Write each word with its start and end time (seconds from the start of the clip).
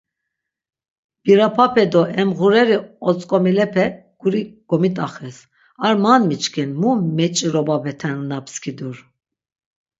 Birapape 1.23 1.83
do 1.91 2.01
em 2.21 2.29
ğureri 2.37 2.77
otzk̆omilepe 3.07 3.85
guri 4.21 4.41
gomit̆axes, 4.69 5.37
ar 5.85 5.93
man 6.03 6.21
miçkin 6.29 6.71
mu 6.81 6.91
meç̌irobapeten 7.17 8.17
na 8.29 8.37
pskidur. 8.45 8.95